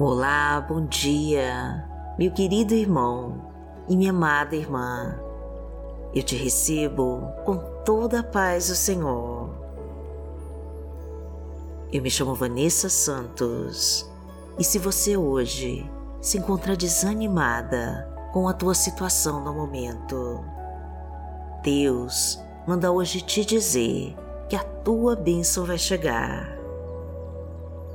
Olá, 0.00 0.60
bom 0.60 0.86
dia, 0.86 1.84
meu 2.16 2.30
querido 2.30 2.72
irmão 2.72 3.50
e 3.88 3.96
minha 3.96 4.10
amada 4.10 4.54
irmã. 4.54 5.18
Eu 6.14 6.22
te 6.22 6.36
recebo 6.36 7.32
com 7.44 7.56
toda 7.84 8.20
a 8.20 8.22
paz 8.22 8.68
do 8.68 8.76
Senhor. 8.76 9.50
Eu 11.92 12.00
me 12.00 12.08
chamo 12.12 12.32
Vanessa 12.32 12.88
Santos 12.88 14.08
e 14.56 14.62
se 14.62 14.78
você 14.78 15.16
hoje 15.16 15.90
se 16.20 16.38
encontra 16.38 16.76
desanimada 16.76 18.08
com 18.32 18.46
a 18.46 18.52
tua 18.52 18.76
situação 18.76 19.42
no 19.42 19.52
momento, 19.52 20.44
Deus 21.64 22.40
manda 22.68 22.92
hoje 22.92 23.20
te 23.20 23.44
dizer 23.44 24.16
que 24.48 24.54
a 24.54 24.62
tua 24.62 25.16
bênção 25.16 25.64
vai 25.64 25.76
chegar. 25.76 26.56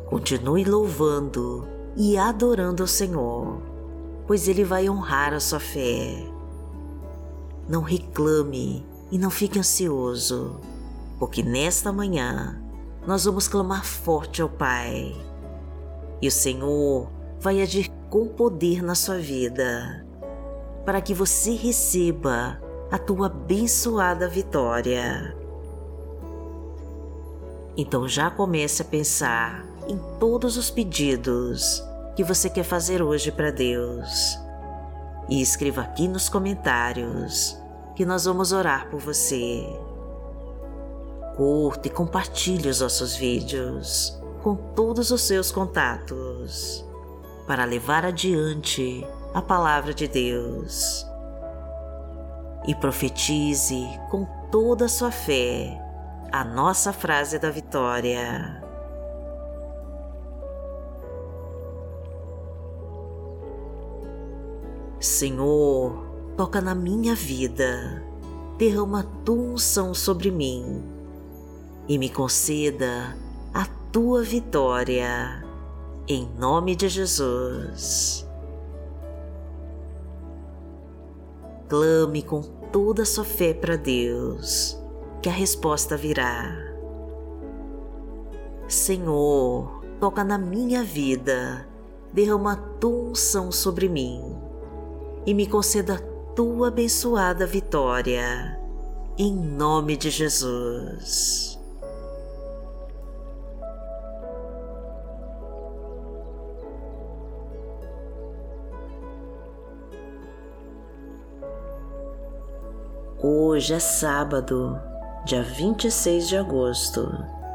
Continue 0.09 0.65
louvando 0.65 1.72
e 1.95 2.17
adorando 2.17 2.83
ao 2.83 2.87
Senhor, 2.87 3.61
pois 4.27 4.47
Ele 4.47 4.63
vai 4.63 4.89
honrar 4.89 5.33
a 5.33 5.39
sua 5.39 5.59
fé. 5.59 6.25
Não 7.67 7.81
reclame 7.81 8.85
e 9.11 9.17
não 9.17 9.29
fique 9.29 9.59
ansioso, 9.59 10.59
porque 11.19 11.43
nesta 11.43 11.91
manhã 11.91 12.61
nós 13.05 13.25
vamos 13.25 13.47
clamar 13.47 13.85
forte 13.85 14.41
ao 14.41 14.49
Pai 14.49 15.15
e 16.21 16.27
o 16.27 16.31
Senhor 16.31 17.09
vai 17.39 17.61
agir 17.61 17.91
com 18.09 18.27
poder 18.27 18.81
na 18.81 18.95
sua 18.95 19.17
vida, 19.17 20.05
para 20.85 21.01
que 21.01 21.13
você 21.13 21.53
receba 21.53 22.61
a 22.89 22.97
tua 22.97 23.25
abençoada 23.25 24.29
vitória. 24.29 25.35
Então 27.75 28.07
já 28.07 28.31
comece 28.31 28.81
a 28.81 28.85
pensar 28.85 29.65
em 29.87 29.97
todos 30.19 30.57
os 30.57 30.69
pedidos 30.69 31.83
que 32.15 32.23
você 32.23 32.49
quer 32.49 32.63
fazer 32.63 33.01
hoje 33.01 33.31
para 33.31 33.51
Deus. 33.51 34.39
E 35.29 35.41
escreva 35.41 35.81
aqui 35.81 36.07
nos 36.07 36.29
comentários 36.29 37.57
que 37.95 38.05
nós 38.05 38.25
vamos 38.25 38.51
orar 38.51 38.89
por 38.89 38.99
você. 38.99 39.67
Curta 41.35 41.87
e 41.87 41.91
compartilhe 41.91 42.69
os 42.69 42.81
nossos 42.81 43.15
vídeos 43.15 44.19
com 44.41 44.55
todos 44.55 45.09
os 45.09 45.21
seus 45.21 45.51
contatos 45.51 46.85
para 47.47 47.65
levar 47.65 48.05
adiante 48.05 49.05
a 49.33 49.41
palavra 49.41 49.93
de 49.93 50.07
Deus. 50.07 51.05
E 52.67 52.75
profetize 52.75 53.87
com 54.09 54.25
toda 54.51 54.85
a 54.85 54.89
sua 54.89 55.11
fé 55.11 55.79
a 56.31 56.43
nossa 56.43 56.93
frase 56.93 57.37
da 57.37 57.49
vitória. 57.49 58.63
Senhor, 65.03 66.01
toca 66.37 66.61
na 66.61 66.73
minha 66.73 67.13
vida, 67.13 68.01
derrama 68.57 69.03
tua 69.25 69.35
unção 69.35 69.93
sobre 69.93 70.31
mim 70.31 70.81
e 71.89 71.97
me 71.97 72.07
conceda 72.09 73.13
a 73.53 73.65
tua 73.91 74.23
vitória, 74.23 75.45
em 76.07 76.25
nome 76.39 76.73
de 76.73 76.87
Jesus. 76.87 78.25
Clame 81.67 82.23
com 82.23 82.41
toda 82.71 83.01
a 83.01 83.05
sua 83.05 83.25
fé 83.25 83.53
para 83.53 83.75
Deus, 83.75 84.81
que 85.21 85.27
a 85.27 85.33
resposta 85.33 85.97
virá. 85.97 86.55
Senhor, 88.69 89.83
toca 89.99 90.23
na 90.23 90.37
minha 90.37 90.81
vida, 90.81 91.67
derrama 92.13 92.53
a 92.53 92.55
tua 92.55 93.09
unção 93.09 93.51
sobre 93.51 93.89
mim 93.89 94.42
e 95.25 95.33
me 95.33 95.47
conceda 95.47 95.97
tua 96.35 96.67
abençoada 96.67 97.45
vitória, 97.45 98.59
em 99.17 99.33
nome 99.33 99.95
de 99.95 100.09
Jesus. 100.09 101.59
Hoje 113.21 113.73
é 113.73 113.79
sábado, 113.79 114.77
dia 115.25 115.41
26 115.41 116.27
de 116.27 116.35
agosto 116.35 117.09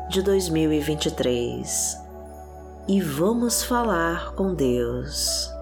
de 0.09 0.23
2023 0.23 1.99
e 2.89 3.03
vamos 3.03 3.63
falar 3.63 4.33
com 4.33 4.55
Deus. 4.55 5.58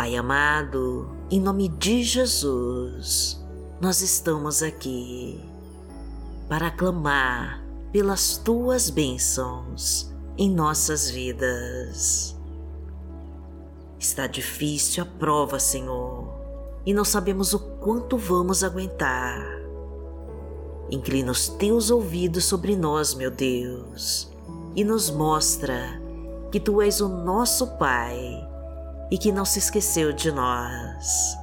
Pai 0.00 0.16
amado, 0.16 1.10
em 1.30 1.38
nome 1.38 1.68
de 1.68 2.02
Jesus, 2.02 3.38
nós 3.82 4.00
estamos 4.00 4.62
aqui 4.62 5.38
para 6.48 6.70
clamar 6.70 7.62
pelas 7.92 8.38
tuas 8.38 8.88
bênçãos 8.88 10.10
em 10.38 10.50
nossas 10.50 11.10
vidas. 11.10 12.34
Está 13.98 14.26
difícil 14.26 15.02
a 15.02 15.06
prova, 15.06 15.60
Senhor, 15.60 16.32
e 16.86 16.94
não 16.94 17.04
sabemos 17.04 17.52
o 17.52 17.58
quanto 17.58 18.16
vamos 18.16 18.64
aguentar. 18.64 19.44
Inclina 20.90 21.30
os 21.30 21.46
teus 21.46 21.90
ouvidos 21.90 22.46
sobre 22.46 22.74
nós, 22.74 23.12
meu 23.12 23.30
Deus, 23.30 24.32
e 24.74 24.82
nos 24.82 25.10
mostra 25.10 26.00
que 26.50 26.58
tu 26.58 26.80
és 26.80 27.02
o 27.02 27.08
nosso 27.08 27.76
Pai 27.76 28.48
e 29.10 29.18
que 29.18 29.32
não 29.32 29.44
se 29.44 29.58
esqueceu 29.58 30.12
de 30.12 30.30
nós. 30.30 31.36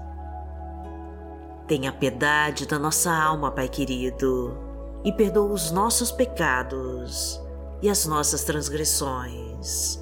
Tenha 1.67 1.91
piedade 1.91 2.65
da 2.65 2.79
nossa 2.79 3.11
alma, 3.11 3.51
Pai 3.51 3.67
querido, 3.67 4.57
e 5.03 5.11
perdoa 5.11 5.51
os 5.51 5.69
nossos 5.69 6.11
pecados 6.11 7.41
e 7.81 7.89
as 7.89 8.05
nossas 8.05 8.43
transgressões. 8.45 10.01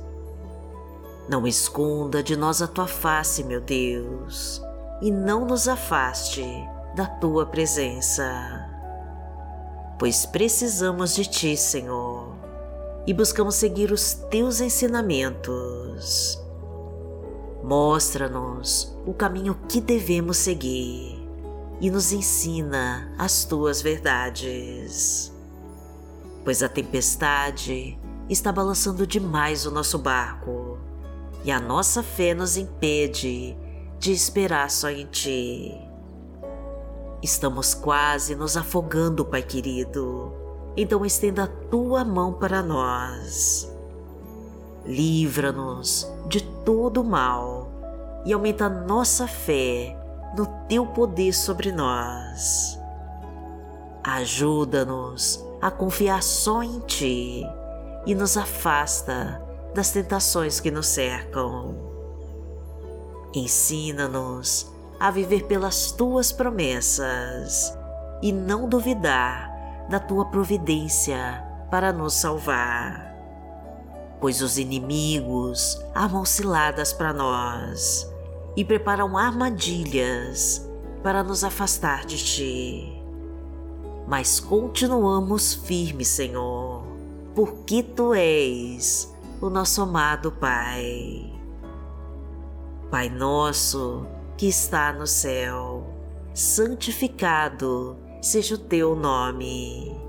Não 1.27 1.47
esconda 1.47 2.21
de 2.21 2.35
nós 2.35 2.61
a 2.61 2.67
tua 2.67 2.85
face, 2.85 3.43
meu 3.43 3.59
Deus, 3.59 4.61
e 5.01 5.09
não 5.09 5.43
nos 5.43 5.67
afaste 5.67 6.45
da 6.95 7.07
tua 7.07 7.47
presença. 7.47 8.69
Pois 9.97 10.23
precisamos 10.23 11.15
de 11.15 11.25
ti, 11.25 11.57
Senhor, 11.57 12.35
e 13.07 13.13
buscamos 13.13 13.55
seguir 13.55 13.91
os 13.91 14.13
teus 14.13 14.61
ensinamentos 14.61 16.44
Mostra-nos 17.65 18.95
o 19.07 19.11
caminho 19.11 19.57
que 19.67 19.81
devemos 19.81 20.37
seguir 20.37 21.19
e 21.81 21.89
nos 21.89 22.13
ensina 22.13 23.11
as 23.17 23.43
tuas 23.43 23.81
verdades. 23.81 25.33
Pois 26.43 26.61
a 26.61 26.69
tempestade 26.69 27.97
está 28.29 28.51
balançando 28.51 29.07
demais 29.07 29.65
o 29.65 29.71
nosso 29.71 29.97
barco 29.97 30.77
e 31.43 31.51
a 31.51 31.59
nossa 31.59 32.03
fé 32.03 32.35
nos 32.35 32.55
impede 32.55 33.57
de 33.97 34.11
esperar 34.11 34.69
só 34.69 34.91
em 34.91 35.07
ti. 35.07 35.73
Estamos 37.19 37.73
quase 37.73 38.35
nos 38.35 38.55
afogando, 38.55 39.25
Pai 39.25 39.41
querido, 39.41 40.31
então 40.77 41.03
estenda 41.03 41.45
a 41.45 41.47
tua 41.47 42.05
mão 42.05 42.31
para 42.31 42.61
nós 42.61 43.73
livra-nos 44.85 46.07
de 46.27 46.41
todo 46.63 47.03
mal 47.03 47.64
e 48.25 48.33
aumenta 48.33 48.67
nossa 48.67 49.27
fé 49.27 49.95
no 50.35 50.45
teu 50.67 50.87
poder 50.87 51.31
sobre 51.33 51.71
nós. 51.71 52.79
Ajuda-nos 54.03 55.43
a 55.61 55.69
confiar 55.71 56.21
só 56.21 56.63
em 56.63 56.79
ti 56.81 57.45
e 58.05 58.15
nos 58.15 58.35
afasta 58.35 59.41
das 59.73 59.91
tentações 59.91 60.59
que 60.59 60.71
nos 60.71 60.87
cercam. 60.87 61.75
Ensina-nos 63.33 64.71
a 64.99 65.11
viver 65.11 65.45
pelas 65.45 65.91
tuas 65.91 66.31
promessas 66.31 67.77
e 68.21 68.31
não 68.31 68.67
duvidar 68.67 69.53
da 69.89 69.99
tua 69.99 70.25
providência 70.25 71.43
para 71.69 71.91
nos 71.91 72.13
salvar 72.13 73.15
pois 74.19 74.41
os 74.41 74.57
inimigos 74.57 75.79
armam 75.93 76.25
ciladas 76.25 76.93
para 76.93 77.13
nós 77.13 78.11
e 78.55 78.63
preparam 78.63 79.17
armadilhas 79.17 80.67
para 81.03 81.23
nos 81.23 81.43
afastar 81.43 82.05
de 82.05 82.17
ti. 82.17 83.01
Mas 84.07 84.39
continuamos 84.39 85.53
firmes, 85.53 86.07
Senhor, 86.07 86.83
porque 87.33 87.83
tu 87.83 88.13
és 88.13 89.13
o 89.41 89.49
nosso 89.49 89.81
amado 89.81 90.31
Pai. 90.31 91.31
Pai 92.89 93.09
nosso 93.09 94.05
que 94.37 94.47
está 94.47 94.93
no 94.93 95.07
céu, 95.07 95.87
santificado 96.33 97.97
seja 98.21 98.55
o 98.55 98.59
teu 98.59 98.95
nome 98.95 100.05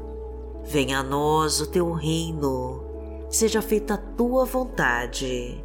Venha 0.69 0.99
a 0.99 1.03
nós 1.03 1.61
o 1.61 1.67
teu 1.67 1.93
reino, 1.93 2.83
seja 3.31 3.63
feita 3.63 3.95
a 3.95 3.97
tua 3.97 4.45
vontade, 4.45 5.65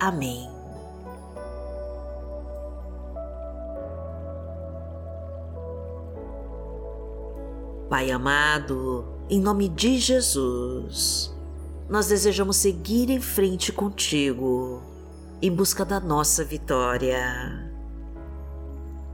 Amém. 0.00 0.48
Pai 7.88 8.10
amado, 8.10 9.06
em 9.30 9.40
nome 9.40 9.66
de 9.66 9.98
Jesus, 9.98 11.34
nós 11.88 12.08
desejamos 12.08 12.58
seguir 12.58 13.08
em 13.08 13.20
frente 13.20 13.72
contigo, 13.72 14.82
em 15.40 15.50
busca 15.50 15.86
da 15.86 15.98
nossa 15.98 16.44
vitória. 16.44 17.72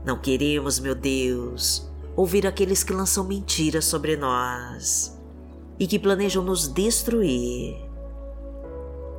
Não 0.03 0.19
queremos, 0.19 0.77
meu 0.77 0.93
Deus, 0.93 1.89
ouvir 2.17 2.45
aqueles 2.45 2.83
que 2.83 2.91
lançam 2.91 3.23
mentiras 3.23 3.85
sobre 3.85 4.17
nós 4.17 5.17
e 5.79 5.87
que 5.87 5.97
planejam 5.97 6.43
nos 6.43 6.67
destruir. 6.67 7.84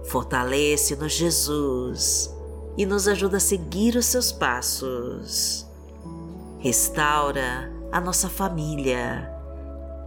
Fortalece-nos, 0.09 1.13
Jesus, 1.13 2.35
e 2.77 2.87
nos 2.87 3.09
ajuda 3.09 3.39
a 3.39 3.41
seguir 3.41 3.97
os 3.97 4.07
seus 4.07 4.31
passos. 4.31 5.67
Restaura 6.59 7.73
a 7.91 8.01
nossa 8.01 8.29
família, 8.29 9.31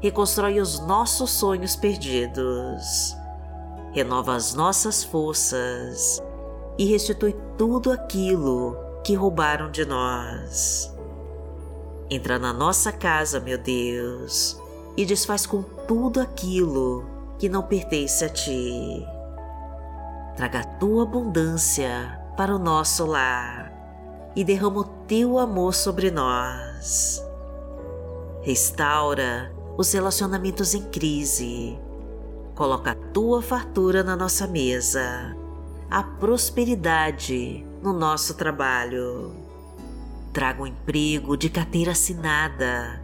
reconstrói 0.01 0.59
os 0.59 0.79
nossos 0.79 1.31
sonhos 1.31 1.75
perdidos, 1.75 3.15
renova 3.91 4.35
as 4.35 4.53
nossas 4.53 5.03
forças 5.03 6.21
e 6.77 6.85
restitui 6.85 7.35
tudo 7.57 7.91
aquilo 7.91 8.77
que 9.03 9.13
roubaram 9.15 9.69
de 9.69 9.85
nós. 9.85 10.93
Entra 12.09 12.39
na 12.39 12.53
nossa 12.53 12.91
casa, 12.91 13.39
meu 13.39 13.57
Deus, 13.57 14.59
e 14.95 15.05
desfaz 15.05 15.45
com 15.45 15.61
tudo 15.61 16.21
aquilo 16.21 17.05
que 17.37 17.49
não 17.49 17.63
pertence 17.63 18.23
a 18.23 18.29
ti. 18.29 19.05
Traga 20.39 20.59
a 20.59 20.63
tua 20.63 21.03
abundância 21.03 22.17
para 22.37 22.55
o 22.55 22.57
nosso 22.57 23.05
lar 23.05 23.73
e 24.33 24.41
derrama 24.41 24.79
o 24.79 24.83
teu 24.85 25.37
amor 25.37 25.73
sobre 25.73 26.09
nós. 26.09 27.21
Restaura 28.41 29.53
os 29.77 29.91
relacionamentos 29.91 30.73
em 30.73 30.83
crise. 30.83 31.77
Coloca 32.55 32.91
a 32.91 32.95
tua 32.95 33.41
fartura 33.41 34.01
na 34.01 34.15
nossa 34.15 34.47
mesa, 34.47 35.35
a 35.91 36.03
prosperidade 36.03 37.67
no 37.83 37.91
nosso 37.91 38.35
trabalho 38.35 39.35
traga 40.31 40.61
um 40.61 40.67
emprego 40.67 41.35
de 41.35 41.49
carteira 41.49 41.91
assinada, 41.91 43.03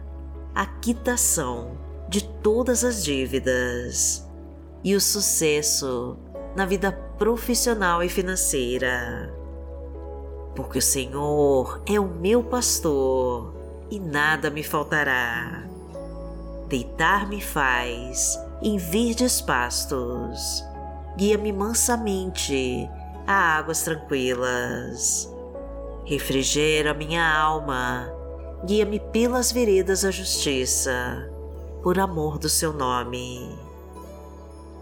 a 0.54 0.64
quitação 0.64 1.76
de 2.08 2.24
todas 2.24 2.82
as 2.82 3.04
dívidas 3.04 4.26
e 4.82 4.94
o 4.94 5.00
sucesso 5.02 6.16
na 6.56 6.64
vida 6.64 7.05
profissional 7.18 8.02
e 8.02 8.08
financeira. 8.08 9.32
Porque 10.54 10.78
o 10.78 10.82
Senhor 10.82 11.82
é 11.86 11.98
o 12.00 12.06
meu 12.06 12.42
pastor 12.42 13.54
e 13.90 13.98
nada 14.00 14.50
me 14.50 14.62
faltará. 14.62 15.64
Deitar-me 16.68 17.40
faz 17.40 18.38
em 18.62 18.76
verdes 18.76 19.40
pastos, 19.40 20.64
guia-me 21.16 21.52
mansamente 21.52 22.88
a 23.26 23.56
águas 23.58 23.82
tranquilas 23.82 25.36
refrigera 26.06 26.94
minha 26.94 27.28
alma, 27.28 28.08
guia-me 28.64 29.00
pelas 29.00 29.50
veredas 29.50 30.02
da 30.02 30.10
justiça, 30.10 31.28
por 31.82 31.98
amor 31.98 32.38
do 32.38 32.48
seu 32.48 32.72
nome. 32.72 33.55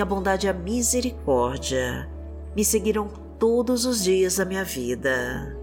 que 0.00 0.02
a 0.02 0.06
bondade 0.06 0.46
e 0.46 0.48
a 0.48 0.54
misericórdia 0.54 2.08
me 2.56 2.64
seguirão 2.64 3.06
todos 3.38 3.84
os 3.84 4.02
dias 4.02 4.36
da 4.36 4.46
minha 4.46 4.64
vida 4.64 5.54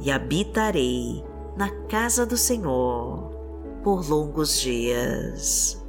e 0.00 0.08
habitarei 0.08 1.24
na 1.56 1.68
casa 1.88 2.24
do 2.24 2.36
Senhor 2.36 3.28
por 3.82 4.08
longos 4.08 4.60
dias. 4.60 5.84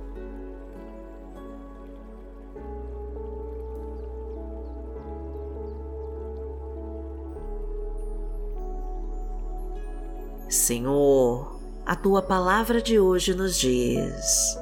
Senhor, 10.49 11.59
a 11.85 11.95
tua 11.95 12.23
palavra 12.23 12.81
de 12.81 12.99
hoje 12.99 13.35
nos 13.35 13.55
diz, 13.55 14.57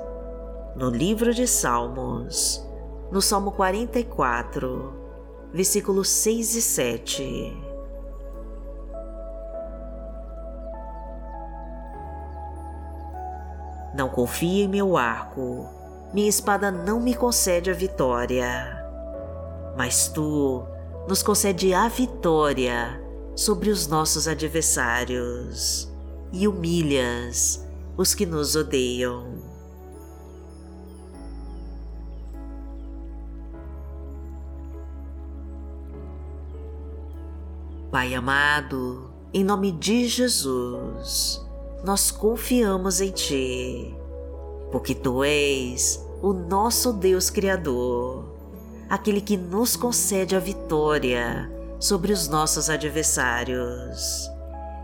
no 0.76 0.90
livro 0.90 1.34
de 1.34 1.48
Salmos, 1.48 2.65
no 3.12 3.22
Salmo 3.22 3.52
44, 3.52 4.94
versículos 5.54 6.10
6 6.10 6.56
e 6.56 6.62
7. 6.62 7.64
Não 13.96 14.10
confie 14.10 14.64
em 14.64 14.68
meu 14.68 14.98
arco, 14.98 15.70
minha 16.14 16.28
espada 16.28 16.70
não 16.70 17.00
me 17.00 17.16
concede 17.16 17.70
a 17.70 17.74
vitória, 17.74 18.86
mas 19.78 20.10
tu 20.10 20.66
nos 21.08 21.24
concede 21.24 21.74
a 21.74 21.88
vitória 21.88 23.02
sobre 23.36 23.70
os 23.70 23.88
nossos 23.88 24.28
adversários 24.28 25.90
e 26.32 26.48
humilhas 26.48 27.66
os 27.98 28.14
que 28.14 28.26
nos 28.26 28.56
odeiam. 28.56 29.45
Pai 37.96 38.14
amado, 38.14 39.10
em 39.34 39.42
nome 39.42 39.72
de 39.72 40.06
Jesus, 40.06 41.42
nós 41.82 42.12
confiamos 42.12 43.00
em 43.00 43.10
Ti, 43.10 43.96
porque 44.70 44.94
Tu 44.94 45.24
és 45.24 46.06
o 46.22 46.34
nosso 46.34 46.92
Deus 46.92 47.30
Criador, 47.30 48.36
aquele 48.90 49.22
que 49.22 49.38
nos 49.38 49.78
concede 49.78 50.36
a 50.36 50.40
vitória 50.40 51.50
sobre 51.80 52.12
os 52.12 52.28
nossos 52.28 52.70
adversários 52.70 54.30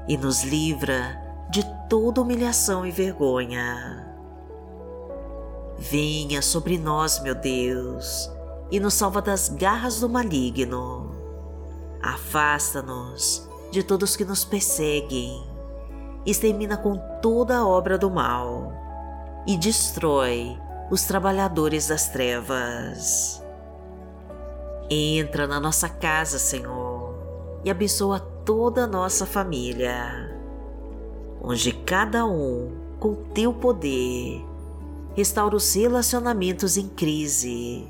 e 0.08 0.18
nos 0.18 0.44
livra 0.44 1.22
de 1.50 1.66
toda 1.90 2.22
humilhação 2.22 2.86
e 2.86 2.92
vergonha. 2.92 4.08
Venha 5.78 6.42
sobre 6.42 6.78
nós, 6.78 7.22
meu 7.22 7.36
Deus, 7.36 8.32
e 8.72 8.80
nos 8.80 8.94
salva 8.94 9.22
das 9.22 9.50
garras 9.50 10.00
do 10.00 10.08
maligno. 10.08 11.01
Afasta-nos 12.02 13.48
de 13.70 13.84
todos 13.84 14.16
que 14.16 14.26
nos 14.26 14.44
perseguem, 14.44 15.44
extermina 16.26 16.76
com 16.76 16.98
toda 17.22 17.58
a 17.58 17.68
obra 17.68 17.98
do 17.98 18.10
mal 18.10 18.74
e 19.48 19.56
destrói 19.58 20.58
os 20.90 21.04
trabalhadores 21.04 21.88
das 21.88 22.10
trevas. 22.10 23.42
Entra 24.90 25.48
na 25.48 25.60
nossa 25.60 25.88
casa, 25.88 26.38
Senhor, 26.38 27.16
e 27.64 27.70
abençoa 27.70 28.20
toda 28.20 28.84
a 28.84 28.88
nossa 28.88 29.26
família, 29.26 30.36
onde 31.42 31.72
cada 31.72 32.26
um, 32.26 32.76
com 33.00 33.16
teu 33.34 33.54
poder, 33.54 34.44
restaura 35.16 35.56
os 35.56 35.74
relacionamentos 35.74 36.78
em 36.78 36.90
crise 36.90 37.88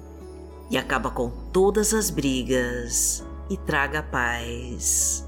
e 0.69 0.77
acaba 0.77 1.09
com 1.09 1.29
todas 1.51 1.93
as 1.93 2.09
brigas 2.09 3.25
e 3.51 3.58
traga 3.58 4.01
paz. 4.01 5.27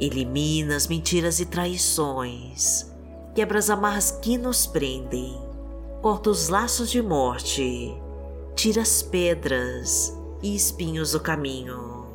Elimina 0.00 0.76
as 0.76 0.86
mentiras 0.86 1.40
e 1.40 1.44
traições, 1.44 2.90
quebra 3.34 3.58
as 3.58 3.68
amarras 3.68 4.10
que 4.10 4.38
nos 4.38 4.66
prendem, 4.66 5.38
corta 6.00 6.30
os 6.30 6.48
laços 6.48 6.90
de 6.90 7.02
morte, 7.02 7.94
tira 8.54 8.80
as 8.80 9.02
pedras 9.02 10.16
e 10.42 10.56
espinhos 10.56 11.12
do 11.12 11.20
caminho. 11.20 12.06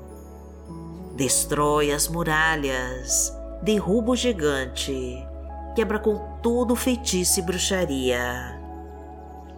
Destrói 1.16 1.92
as 1.92 2.08
muralhas, 2.08 3.32
derruba 3.62 4.14
o 4.14 4.16
gigante, 4.16 5.16
quebra 5.76 6.00
com 6.00 6.40
todo 6.42 6.76
feitiço 6.76 7.40
e 7.40 7.44
bruxaria. 7.44 8.60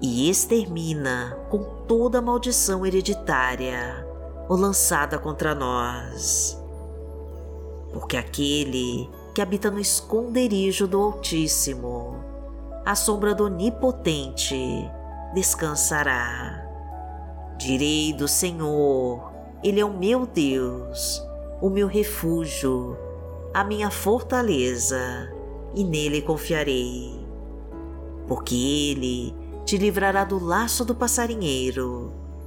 E 0.02 0.30
extermina 0.30 1.38
com 1.50 1.64
toda 1.88 2.22
maldição 2.22 2.86
hereditária 2.86 4.03
ou 4.48 4.58
lançada 4.58 5.18
contra 5.18 5.56
nós. 5.56 6.62
Porque 7.92 8.18
aquele 8.18 9.10
que 9.34 9.42
habita 9.42 9.70
no 9.72 9.80
esconderijo 9.80 10.88
do 10.88 11.02
Altíssimo, 11.02 12.24
à 12.86 12.96
sombra 12.96 13.34
do 13.34 13.46
Onipotente, 13.46 14.90
descansará. 15.34 16.62
Direi 17.58 18.14
do 18.14 18.28
Senhor, 18.28 19.32
Ele 19.64 19.80
é 19.80 19.86
o 19.86 19.94
meu 19.94 20.26
Deus, 20.26 21.22
o 21.62 21.70
meu 21.70 21.88
refúgio, 21.88 22.98
a 23.54 23.64
minha 23.64 23.90
fortaleza, 23.90 25.32
e 25.74 25.84
nele 25.84 26.22
confiarei. 26.22 27.26
Porque 28.28 28.56
Ele 28.56 29.36
te 29.66 29.78
livrará 29.78 30.24
do 30.24 30.44
laço 30.44 30.84
do 30.84 30.94
passarinheiro 30.94 32.23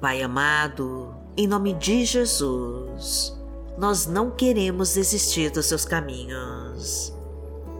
Pai 0.00 0.22
amado, 0.22 1.12
em 1.36 1.48
nome 1.48 1.74
de 1.74 2.04
Jesus, 2.04 3.36
nós 3.76 4.06
não 4.06 4.30
queremos 4.30 4.94
desistir 4.94 5.50
dos 5.50 5.66
seus 5.66 5.84
caminhos 5.84 7.12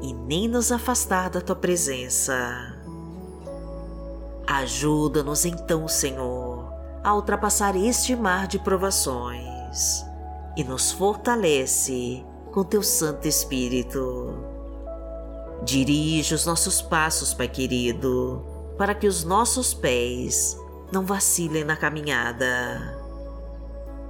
e 0.03 0.13
nem 0.13 0.49
nos 0.49 0.73
afastar 0.73 1.31
da 1.31 1.41
tua 1.41 1.55
presença. 1.55 2.77
Ajuda-nos 4.45 5.45
então, 5.45 5.87
Senhor, 5.87 6.65
a 7.05 7.15
ultrapassar 7.15 7.77
este 7.77 8.17
mar 8.17 8.49
de 8.49 8.59
provações 8.59 10.05
e 10.57 10.65
nos 10.65 10.91
fortalece 10.91 12.27
com 12.51 12.65
teu 12.65 12.83
Santo 12.83 13.29
Espírito. 13.29 14.35
Dirige 15.63 16.35
os 16.35 16.45
nossos 16.45 16.83
passos, 16.83 17.33
Pai 17.33 17.47
querido, 17.47 18.45
para 18.77 18.93
que 18.93 19.07
os 19.07 19.23
nossos 19.23 19.73
pés 19.73 20.59
não 20.91 21.05
vacilem 21.05 21.65
na 21.65 21.77
caminhada. 21.77 22.97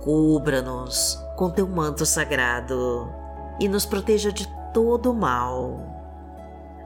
Cubra-nos 0.01 1.19
com 1.37 1.51
teu 1.51 1.67
manto 1.67 2.07
sagrado 2.07 3.09
e 3.61 3.69
nos 3.69 3.85
proteja 3.85 4.33
de 4.33 4.47
todo 4.73 5.11
o 5.11 5.15
mal. 5.15 5.81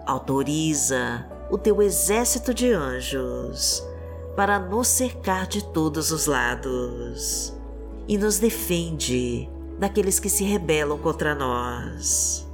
Autoriza 0.07 1.27
o 1.51 1.59
teu 1.59 1.83
exército 1.83 2.55
de 2.55 2.73
anjos 2.73 3.85
para 4.35 4.59
nos 4.59 4.89
cercar 4.89 5.47
de 5.47 5.63
todos 5.63 6.11
os 6.11 6.27
lados 6.27 7.53
e 8.09 8.17
nos 8.17 8.39
defende 8.39 9.49
daqueles 9.79 10.19
que 10.19 10.31
se 10.31 10.45
rebelam 10.45 10.99
contra 10.99 11.35
nós. 11.35 12.47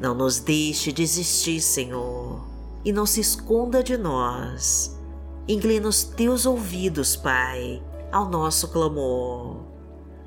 Não 0.00 0.14
nos 0.14 0.38
deixe 0.38 0.92
desistir, 0.92 1.60
Senhor, 1.60 2.40
e 2.84 2.92
não 2.92 3.06
se 3.06 3.20
esconda 3.20 3.82
de 3.82 3.96
nós. 3.96 4.96
Inclina 5.46 5.88
os 5.88 6.04
teus 6.04 6.46
ouvidos, 6.46 7.16
Pai, 7.16 7.82
ao 8.10 8.28
nosso 8.28 8.68
clamor 8.68 9.56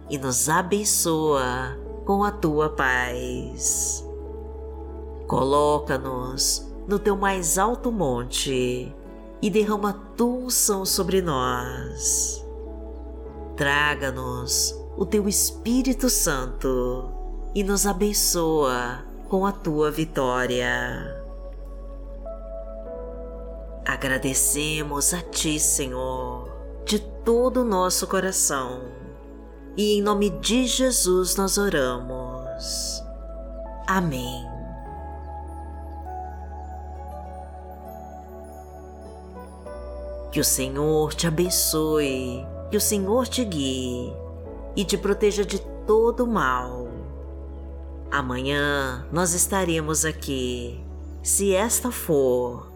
e 0.10 0.18
nos 0.18 0.48
abençoa 0.48 1.78
com 2.06 2.24
a 2.24 2.32
tua 2.32 2.70
paz. 2.70 4.06
Coloca-nos 5.28 6.72
no 6.88 7.00
teu 7.00 7.18
mais 7.18 7.58
alto 7.58 7.92
monte 7.92 8.94
e 9.42 9.50
derrama 9.50 9.94
tua 10.16 10.46
unção 10.46 10.86
sobre 10.86 11.22
nós. 11.22 12.46
Traga-nos 13.56 14.74
o 14.96 15.06
teu 15.06 15.28
Espírito 15.28 16.10
Santo 16.10 17.10
e 17.56 17.64
nos 17.64 17.88
abençoa 17.88 19.00
com 19.28 19.46
a 19.46 19.52
tua 19.52 19.90
vitória. 19.92 21.17
Agradecemos 23.88 25.14
a 25.14 25.22
Ti, 25.22 25.58
Senhor, 25.58 26.52
de 26.86 27.00
todo 27.00 27.62
o 27.62 27.64
nosso 27.64 28.06
coração 28.06 28.82
e 29.78 29.98
em 29.98 30.02
nome 30.02 30.30
de 30.30 30.68
Jesus 30.68 31.38
nós 31.38 31.58
oramos. 31.58 33.02
Amém. 33.88 34.46
Que 40.34 40.42
o 40.42 40.44
Senhor 40.44 41.14
te 41.14 41.26
abençoe, 41.26 42.46
que 42.70 42.76
o 42.76 42.82
Senhor 42.82 43.26
te 43.26 43.46
guie 43.46 44.14
e 44.76 44.84
te 44.84 44.98
proteja 44.98 45.46
de 45.46 45.60
todo 45.86 46.28
mal. 46.28 46.90
Amanhã 48.12 49.08
nós 49.14 49.34
estaremos 49.34 50.04
aqui, 50.04 50.84
se 51.24 51.54
esta 51.54 51.90
for 51.90 52.76